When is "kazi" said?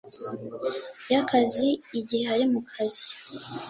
2.69-3.09